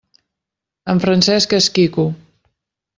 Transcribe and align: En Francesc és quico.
En 0.95 1.03
Francesc 1.05 1.57
és 1.61 1.71
quico. 1.79 2.11